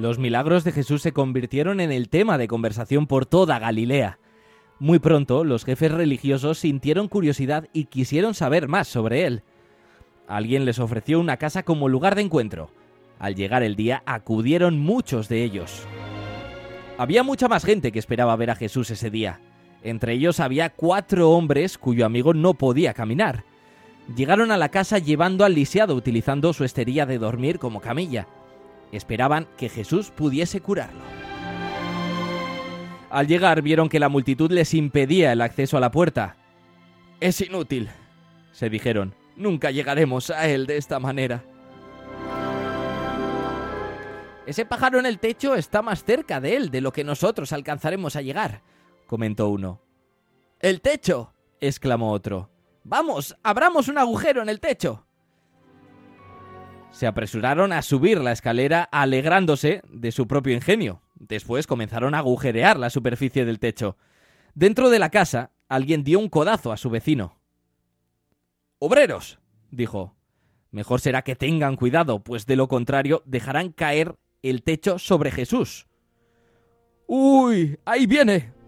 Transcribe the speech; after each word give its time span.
Los 0.00 0.18
milagros 0.18 0.64
de 0.64 0.72
Jesús 0.72 1.02
se 1.02 1.12
convirtieron 1.12 1.78
en 1.78 1.92
el 1.92 2.08
tema 2.08 2.38
de 2.38 2.48
conversación 2.48 3.06
por 3.06 3.26
toda 3.26 3.58
Galilea. 3.58 4.18
Muy 4.78 4.98
pronto, 4.98 5.44
los 5.44 5.66
jefes 5.66 5.92
religiosos 5.92 6.60
sintieron 6.60 7.06
curiosidad 7.06 7.68
y 7.74 7.84
quisieron 7.84 8.32
saber 8.32 8.66
más 8.66 8.88
sobre 8.88 9.26
él. 9.26 9.42
Alguien 10.26 10.64
les 10.64 10.78
ofreció 10.78 11.20
una 11.20 11.36
casa 11.36 11.64
como 11.64 11.90
lugar 11.90 12.14
de 12.14 12.22
encuentro. 12.22 12.70
Al 13.18 13.34
llegar 13.34 13.62
el 13.62 13.76
día, 13.76 14.02
acudieron 14.06 14.78
muchos 14.78 15.28
de 15.28 15.44
ellos. 15.44 15.82
Había 16.96 17.22
mucha 17.22 17.48
más 17.48 17.66
gente 17.66 17.92
que 17.92 17.98
esperaba 17.98 18.34
ver 18.36 18.52
a 18.52 18.56
Jesús 18.56 18.90
ese 18.90 19.10
día. 19.10 19.38
Entre 19.82 20.14
ellos 20.14 20.40
había 20.40 20.70
cuatro 20.70 21.28
hombres 21.32 21.76
cuyo 21.76 22.06
amigo 22.06 22.32
no 22.32 22.54
podía 22.54 22.94
caminar. 22.94 23.44
Llegaron 24.16 24.50
a 24.50 24.56
la 24.56 24.70
casa 24.70 24.96
llevando 24.96 25.44
al 25.44 25.54
lisiado 25.54 25.94
utilizando 25.94 26.54
su 26.54 26.64
esterilla 26.64 27.04
de 27.04 27.18
dormir 27.18 27.58
como 27.58 27.82
camilla. 27.82 28.26
Esperaban 28.92 29.48
que 29.56 29.68
Jesús 29.68 30.10
pudiese 30.10 30.60
curarlo. 30.60 31.00
Al 33.10 33.26
llegar 33.26 33.62
vieron 33.62 33.88
que 33.88 33.98
la 33.98 34.08
multitud 34.08 34.50
les 34.50 34.72
impedía 34.74 35.32
el 35.32 35.40
acceso 35.40 35.76
a 35.76 35.80
la 35.80 35.90
puerta. 35.90 36.36
Es 37.20 37.40
inútil, 37.40 37.90
se 38.52 38.70
dijeron. 38.70 39.14
Nunca 39.36 39.70
llegaremos 39.70 40.30
a 40.30 40.48
él 40.48 40.66
de 40.66 40.76
esta 40.76 40.98
manera. 41.00 41.42
Ese 44.46 44.66
pájaro 44.66 44.98
en 44.98 45.06
el 45.06 45.18
techo 45.18 45.54
está 45.54 45.80
más 45.80 46.04
cerca 46.04 46.40
de 46.40 46.56
él 46.56 46.70
de 46.70 46.80
lo 46.80 46.92
que 46.92 47.04
nosotros 47.04 47.52
alcanzaremos 47.52 48.16
a 48.16 48.22
llegar, 48.22 48.62
comentó 49.06 49.48
uno. 49.48 49.80
¡El 50.58 50.80
techo! 50.80 51.34
exclamó 51.60 52.10
otro. 52.10 52.50
Vamos, 52.82 53.36
abramos 53.42 53.88
un 53.88 53.98
agujero 53.98 54.42
en 54.42 54.48
el 54.48 54.60
techo. 54.60 55.06
Se 56.90 57.06
apresuraron 57.06 57.72
a 57.72 57.82
subir 57.82 58.20
la 58.20 58.32
escalera 58.32 58.82
alegrándose 58.82 59.82
de 59.88 60.12
su 60.12 60.26
propio 60.26 60.54
ingenio. 60.54 61.02
Después 61.14 61.66
comenzaron 61.66 62.14
a 62.14 62.18
agujerear 62.18 62.78
la 62.78 62.90
superficie 62.90 63.44
del 63.44 63.58
techo. 63.58 63.96
Dentro 64.54 64.90
de 64.90 64.98
la 64.98 65.10
casa, 65.10 65.52
alguien 65.68 66.02
dio 66.02 66.18
un 66.18 66.28
codazo 66.28 66.72
a 66.72 66.76
su 66.76 66.90
vecino. 66.90 67.38
Obreros, 68.78 69.38
dijo. 69.70 70.16
Mejor 70.72 71.00
será 71.00 71.22
que 71.22 71.36
tengan 71.36 71.76
cuidado, 71.76 72.22
pues 72.22 72.46
de 72.46 72.56
lo 72.56 72.68
contrario 72.68 73.22
dejarán 73.24 73.70
caer 73.70 74.16
el 74.42 74.62
techo 74.62 74.98
sobre 74.98 75.30
Jesús. 75.30 75.86
¡Uy! 77.06 77.78
¡Ahí 77.84 78.06
viene! 78.06 78.59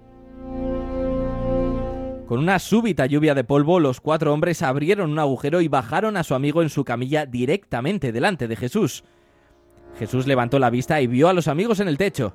Con 2.32 2.38
una 2.38 2.58
súbita 2.58 3.04
lluvia 3.04 3.34
de 3.34 3.44
polvo, 3.44 3.78
los 3.78 4.00
cuatro 4.00 4.32
hombres 4.32 4.62
abrieron 4.62 5.10
un 5.10 5.18
agujero 5.18 5.60
y 5.60 5.68
bajaron 5.68 6.16
a 6.16 6.24
su 6.24 6.34
amigo 6.34 6.62
en 6.62 6.70
su 6.70 6.82
camilla 6.82 7.26
directamente 7.26 8.10
delante 8.10 8.48
de 8.48 8.56
Jesús. 8.56 9.04
Jesús 9.98 10.26
levantó 10.26 10.58
la 10.58 10.70
vista 10.70 11.02
y 11.02 11.06
vio 11.06 11.28
a 11.28 11.34
los 11.34 11.46
amigos 11.46 11.78
en 11.80 11.88
el 11.88 11.98
techo. 11.98 12.34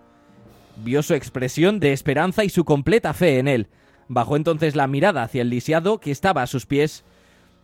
Vio 0.84 1.02
su 1.02 1.16
expresión 1.16 1.80
de 1.80 1.94
esperanza 1.94 2.44
y 2.44 2.50
su 2.50 2.64
completa 2.64 3.12
fe 3.16 3.40
en 3.40 3.48
él. 3.48 3.70
Bajó 4.08 4.36
entonces 4.36 4.76
la 4.76 4.86
mirada 4.86 5.24
hacia 5.24 5.42
el 5.42 5.50
lisiado 5.50 6.00
que 6.00 6.12
estaba 6.12 6.44
a 6.44 6.48
sus 6.48 6.68
pies. 6.68 7.04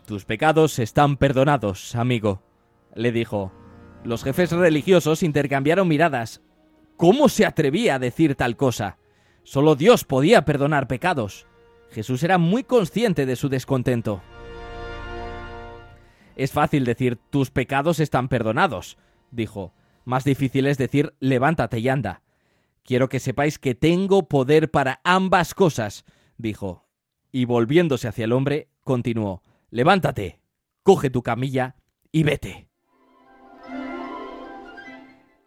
Tus 0.08 0.26
pecados 0.26 0.80
están 0.80 1.18
perdonados, 1.18 1.94
amigo, 1.94 2.42
le 2.96 3.12
dijo. 3.12 3.52
Los 4.04 4.24
jefes 4.24 4.52
religiosos 4.52 5.22
intercambiaron 5.22 5.88
miradas. 5.88 6.42
¿Cómo 6.98 7.30
se 7.30 7.46
atrevía 7.46 7.94
a 7.94 8.00
decir 8.00 8.34
tal 8.34 8.58
cosa? 8.58 8.98
Solo 9.44 9.76
Dios 9.76 10.04
podía 10.04 10.46
perdonar 10.46 10.88
pecados. 10.88 11.46
Jesús 11.94 12.24
era 12.24 12.38
muy 12.38 12.64
consciente 12.64 13.26
de 13.26 13.36
su 13.36 13.50
descontento. 13.50 14.22
Es 16.36 16.52
fácil 16.52 16.86
decir 16.86 17.18
tus 17.30 17.52
pecados 17.52 18.00
están 18.00 18.28
perdonados, 18.28 18.98
dijo. 19.32 19.74
Más 20.06 20.26
difícil 20.26 20.66
es 20.66 20.78
decir 20.78 21.14
levántate 21.20 21.80
y 21.80 21.88
anda. 21.88 22.24
Quiero 22.84 23.08
que 23.08 23.20
sepáis 23.20 23.60
que 23.60 23.76
tengo 23.76 24.28
poder 24.28 24.70
para 24.70 25.00
ambas 25.06 25.54
cosas, 25.54 26.04
dijo. 26.38 26.86
Y 27.32 27.46
volviéndose 27.46 28.08
hacia 28.08 28.26
el 28.26 28.34
hombre, 28.34 28.68
continuó. 28.84 29.44
Levántate, 29.70 30.40
coge 30.82 31.10
tu 31.10 31.22
camilla 31.22 31.76
y 32.12 32.24
vete. 32.24 32.68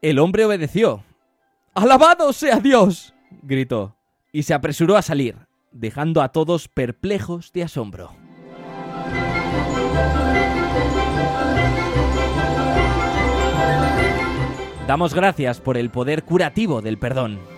El 0.00 0.18
hombre 0.20 0.44
obedeció. 0.44 1.04
¡Alabado 1.74 2.32
sea 2.32 2.60
Dios! 2.60 3.14
gritó, 3.42 3.96
y 4.32 4.44
se 4.44 4.54
apresuró 4.54 4.96
a 4.96 5.02
salir 5.02 5.45
dejando 5.78 6.22
a 6.22 6.28
todos 6.28 6.68
perplejos 6.68 7.52
de 7.52 7.62
asombro. 7.62 8.12
Damos 14.86 15.14
gracias 15.14 15.60
por 15.60 15.76
el 15.76 15.90
poder 15.90 16.22
curativo 16.22 16.80
del 16.80 16.96
perdón. 16.96 17.55